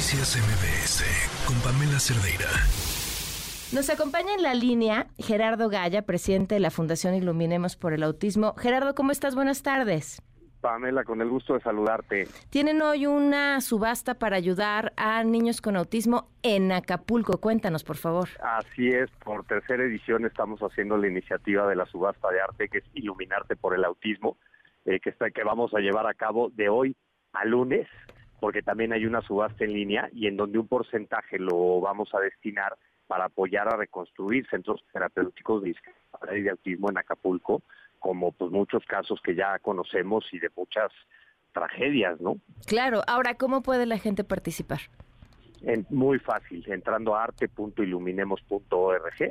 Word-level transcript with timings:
Noticias 0.00 0.34
MBS 0.38 1.46
con 1.46 1.60
Pamela 1.60 2.00
Cerdeira. 2.00 2.48
Nos 3.74 3.90
acompaña 3.90 4.34
en 4.34 4.42
la 4.42 4.54
línea 4.54 5.08
Gerardo 5.18 5.68
Gaya, 5.68 6.06
presidente 6.06 6.54
de 6.54 6.60
la 6.62 6.70
Fundación 6.70 7.14
Iluminemos 7.14 7.76
por 7.76 7.92
el 7.92 8.02
Autismo. 8.02 8.54
Gerardo, 8.54 8.94
¿cómo 8.94 9.12
estás? 9.12 9.34
Buenas 9.34 9.62
tardes. 9.62 10.22
Pamela, 10.62 11.04
con 11.04 11.20
el 11.20 11.28
gusto 11.28 11.52
de 11.52 11.60
saludarte. 11.60 12.28
Tienen 12.48 12.80
hoy 12.80 13.04
una 13.04 13.60
subasta 13.60 14.14
para 14.14 14.36
ayudar 14.36 14.94
a 14.96 15.22
niños 15.22 15.60
con 15.60 15.76
autismo 15.76 16.30
en 16.42 16.72
Acapulco. 16.72 17.38
Cuéntanos, 17.38 17.84
por 17.84 17.98
favor. 17.98 18.30
Así 18.42 18.88
es, 18.88 19.10
por 19.22 19.44
tercera 19.44 19.84
edición 19.84 20.24
estamos 20.24 20.60
haciendo 20.60 20.96
la 20.96 21.08
iniciativa 21.08 21.68
de 21.68 21.76
la 21.76 21.84
subasta 21.84 22.30
de 22.30 22.40
arte 22.40 22.70
que 22.70 22.78
es 22.78 22.84
Iluminarte 22.94 23.54
por 23.54 23.74
el 23.74 23.84
Autismo, 23.84 24.38
eh, 24.86 24.98
que, 24.98 25.10
está, 25.10 25.30
que 25.30 25.44
vamos 25.44 25.74
a 25.74 25.80
llevar 25.80 26.06
a 26.06 26.14
cabo 26.14 26.48
de 26.54 26.70
hoy 26.70 26.96
a 27.34 27.44
lunes, 27.44 27.86
porque 28.40 28.62
también 28.62 28.92
hay 28.92 29.06
una 29.06 29.22
subasta 29.22 29.64
en 29.64 29.72
línea 29.72 30.08
y 30.12 30.26
en 30.26 30.36
donde 30.36 30.58
un 30.58 30.66
porcentaje 30.66 31.38
lo 31.38 31.80
vamos 31.80 32.08
a 32.14 32.20
destinar 32.20 32.76
para 33.06 33.26
apoyar 33.26 33.68
a 33.68 33.76
reconstruir 33.76 34.46
centros 34.48 34.82
terapéuticos 34.92 35.62
de 35.62 35.68
discapacidad 35.70 36.32
de 36.32 36.50
autismo 36.50 36.90
en 36.90 36.98
Acapulco, 36.98 37.62
como 37.98 38.32
pues 38.32 38.50
muchos 38.50 38.84
casos 38.86 39.20
que 39.22 39.34
ya 39.34 39.58
conocemos 39.58 40.24
y 40.32 40.38
de 40.38 40.48
muchas 40.56 40.90
tragedias, 41.52 42.20
¿no? 42.20 42.36
Claro, 42.66 43.02
ahora, 43.06 43.34
¿cómo 43.34 43.62
puede 43.62 43.86
la 43.86 43.98
gente 43.98 44.24
participar? 44.24 44.80
Muy 45.90 46.18
fácil, 46.18 46.64
entrando 46.70 47.14
a 47.14 47.24
arte.iluminemos.org 47.24 49.30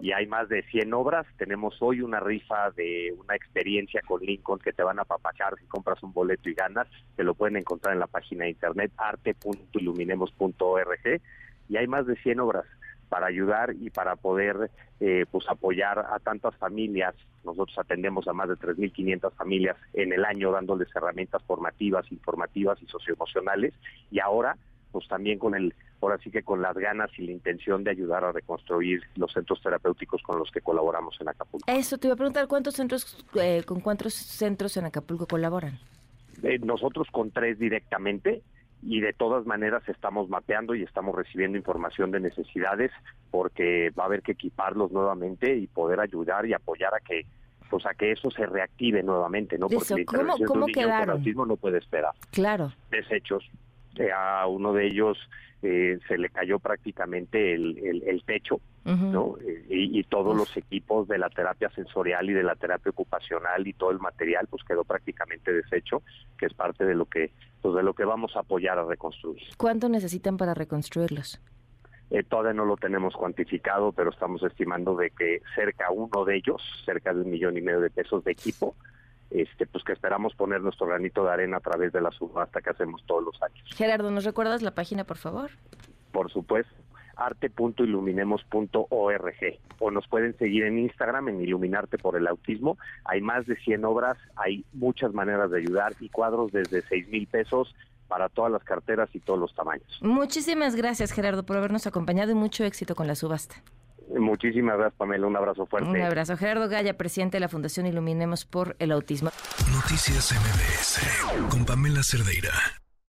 y 0.00 0.12
hay 0.12 0.26
más 0.26 0.48
de 0.48 0.62
100 0.64 0.92
obras. 0.92 1.26
Tenemos 1.38 1.80
hoy 1.80 2.02
una 2.02 2.20
rifa 2.20 2.70
de 2.72 3.14
una 3.18 3.34
experiencia 3.34 4.02
con 4.06 4.20
Lincoln 4.20 4.58
que 4.58 4.72
te 4.72 4.82
van 4.82 4.98
a 4.98 5.04
papachar 5.04 5.54
si 5.58 5.64
compras 5.66 6.02
un 6.02 6.12
boleto 6.12 6.50
y 6.50 6.54
ganas. 6.54 6.86
Te 7.16 7.24
lo 7.24 7.34
pueden 7.34 7.56
encontrar 7.56 7.94
en 7.94 8.00
la 8.00 8.06
página 8.06 8.44
de 8.44 8.50
internet 8.50 8.92
arte.iluminemos.org 8.96 11.20
y 11.68 11.76
hay 11.76 11.86
más 11.86 12.06
de 12.06 12.16
100 12.16 12.40
obras 12.40 12.64
para 13.08 13.26
ayudar 13.26 13.74
y 13.78 13.90
para 13.90 14.16
poder 14.16 14.70
eh, 15.00 15.26
pues 15.30 15.46
apoyar 15.48 15.98
a 15.98 16.18
tantas 16.20 16.56
familias. 16.56 17.14
Nosotros 17.44 17.78
atendemos 17.78 18.26
a 18.28 18.32
más 18.32 18.48
de 18.48 18.54
3.500 18.54 19.32
familias 19.32 19.76
en 19.94 20.12
el 20.12 20.24
año 20.24 20.52
dándoles 20.52 20.88
herramientas 20.94 21.42
formativas, 21.44 22.10
informativas 22.12 22.80
y 22.82 22.86
socioemocionales 22.86 23.74
y 24.10 24.20
ahora 24.20 24.56
pues 24.92 25.06
también 25.08 25.38
con 25.38 25.54
el 25.54 25.74
ahora 26.00 26.18
sí 26.22 26.30
que 26.30 26.42
con 26.42 26.62
las 26.62 26.74
ganas 26.76 27.10
y 27.18 27.26
la 27.26 27.32
intención 27.32 27.84
de 27.84 27.90
ayudar 27.90 28.24
a 28.24 28.32
reconstruir 28.32 29.02
los 29.16 29.32
centros 29.32 29.60
terapéuticos 29.62 30.22
con 30.22 30.38
los 30.38 30.50
que 30.50 30.60
colaboramos 30.60 31.16
en 31.20 31.28
Acapulco. 31.28 31.70
Eso 31.70 31.98
te 31.98 32.06
iba 32.06 32.14
a 32.14 32.16
preguntar, 32.16 32.46
¿cuántos 32.48 32.74
centros, 32.74 33.24
eh, 33.34 33.62
con 33.66 33.80
cuántos 33.80 34.14
centros 34.14 34.76
en 34.76 34.86
Acapulco 34.86 35.26
colaboran? 35.26 35.78
Eh, 36.42 36.58
nosotros 36.58 37.08
con 37.10 37.30
tres 37.30 37.58
directamente, 37.58 38.42
y 38.82 39.00
de 39.00 39.12
todas 39.12 39.46
maneras 39.46 39.82
estamos 39.88 40.28
mapeando 40.28 40.74
y 40.74 40.82
estamos 40.82 41.14
recibiendo 41.14 41.58
información 41.58 42.10
de 42.10 42.20
necesidades 42.20 42.90
porque 43.30 43.90
va 43.90 44.04
a 44.04 44.06
haber 44.06 44.22
que 44.22 44.32
equiparlos 44.32 44.90
nuevamente 44.90 45.54
y 45.56 45.66
poder 45.66 46.00
ayudar 46.00 46.46
y 46.46 46.54
apoyar 46.54 46.94
a 46.94 47.00
que 47.00 47.26
pues 47.68 47.86
a 47.86 47.94
que 47.94 48.10
eso 48.10 48.32
se 48.32 48.46
reactive 48.46 49.00
nuevamente, 49.02 49.56
¿no? 49.56 49.68
Porque 49.68 50.04
¿Cómo, 50.04 50.34
cómo 50.44 50.66
quedaron? 50.66 51.18
autismo 51.18 51.46
no 51.46 51.56
puede 51.56 51.78
esperar. 51.78 52.12
Claro. 52.32 52.72
Desechos. 52.90 53.48
Eh, 53.96 54.10
a 54.12 54.46
uno 54.46 54.72
de 54.72 54.86
ellos 54.86 55.18
eh, 55.62 55.98
se 56.08 56.16
le 56.16 56.30
cayó 56.30 56.58
prácticamente 56.58 57.54
el, 57.54 58.02
el, 58.06 58.22
techo, 58.24 58.60
¿no? 58.84 59.36
Eh, 59.44 59.66
y, 59.68 60.02
todos 60.04 60.34
los 60.34 60.56
equipos 60.56 61.06
de 61.06 61.18
la 61.18 61.28
terapia 61.28 61.70
sensorial 61.70 62.30
y 62.30 62.32
de 62.32 62.42
la 62.42 62.54
terapia 62.54 62.90
ocupacional 62.90 63.66
y 63.66 63.72
todo 63.74 63.90
el 63.90 63.98
material, 63.98 64.46
pues 64.48 64.64
quedó 64.64 64.84
prácticamente 64.84 65.52
deshecho, 65.52 66.02
que 66.38 66.46
es 66.46 66.54
parte 66.54 66.84
de 66.84 66.94
lo 66.94 67.04
que, 67.04 67.30
pues 67.60 67.74
de 67.74 67.82
lo 67.82 67.94
que 67.94 68.04
vamos 68.04 68.34
a 68.36 68.40
apoyar 68.40 68.78
a 68.78 68.84
reconstruir. 68.84 69.42
¿Cuánto 69.56 69.88
necesitan 69.88 70.36
para 70.36 70.54
reconstruirlos? 70.54 71.40
todavía 72.28 72.54
no 72.54 72.64
lo 72.64 72.76
tenemos 72.76 73.14
cuantificado, 73.14 73.92
pero 73.92 74.10
estamos 74.10 74.42
estimando 74.42 74.96
de 74.96 75.10
que 75.10 75.42
cerca 75.54 75.92
uno 75.92 76.24
de 76.24 76.38
ellos, 76.38 76.60
cerca 76.84 77.14
de 77.14 77.20
un 77.20 77.30
millón 77.30 77.56
y 77.56 77.60
medio 77.60 77.80
de 77.80 77.88
pesos 77.88 78.24
de 78.24 78.32
equipo, 78.32 78.74
este, 79.30 79.66
pues 79.66 79.84
que 79.84 79.92
esperamos 79.92 80.34
poner 80.34 80.60
nuestro 80.60 80.86
granito 80.86 81.24
de 81.24 81.32
arena 81.32 81.58
a 81.58 81.60
través 81.60 81.92
de 81.92 82.00
la 82.00 82.10
subasta 82.10 82.60
que 82.60 82.70
hacemos 82.70 83.04
todos 83.06 83.22
los 83.24 83.40
años. 83.42 83.62
Gerardo, 83.74 84.10
¿nos 84.10 84.24
recuerdas 84.24 84.62
la 84.62 84.72
página, 84.72 85.04
por 85.04 85.18
favor? 85.18 85.50
Por 86.12 86.32
supuesto, 86.32 86.74
arte.iluminemos.org 87.16 89.58
o 89.78 89.90
nos 89.90 90.08
pueden 90.08 90.36
seguir 90.38 90.64
en 90.64 90.78
Instagram 90.78 91.28
en 91.28 91.42
Iluminarte 91.42 91.98
por 91.98 92.16
el 92.16 92.26
Autismo. 92.26 92.78
Hay 93.04 93.20
más 93.20 93.46
de 93.46 93.56
100 93.56 93.84
obras, 93.84 94.16
hay 94.36 94.64
muchas 94.72 95.12
maneras 95.12 95.50
de 95.50 95.58
ayudar 95.58 95.94
y 96.00 96.08
cuadros 96.08 96.50
desde 96.52 96.80
6 96.82 97.08
mil 97.08 97.26
pesos 97.26 97.74
para 98.08 98.28
todas 98.28 98.50
las 98.50 98.64
carteras 98.64 99.08
y 99.14 99.20
todos 99.20 99.38
los 99.38 99.54
tamaños. 99.54 100.00
Muchísimas 100.02 100.74
gracias, 100.74 101.12
Gerardo, 101.12 101.44
por 101.44 101.56
habernos 101.56 101.86
acompañado 101.86 102.32
y 102.32 102.34
mucho 102.34 102.64
éxito 102.64 102.96
con 102.96 103.06
la 103.06 103.14
subasta. 103.14 103.62
Muchísimas 104.18 104.76
gracias, 104.76 104.96
Pamela. 104.98 105.26
Un 105.26 105.36
abrazo 105.36 105.66
fuerte. 105.66 105.88
Un 105.88 106.00
abrazo. 106.00 106.36
Gerardo 106.36 106.68
Gaya, 106.68 106.96
presidente 106.96 107.36
de 107.36 107.40
la 107.40 107.48
Fundación 107.48 107.86
Iluminemos 107.86 108.44
por 108.44 108.76
el 108.78 108.92
Autismo. 108.92 109.30
Noticias 109.72 110.32
MBS 110.32 111.48
con 111.50 111.64
Pamela 111.64 112.02
Cerdeira. 112.02 112.52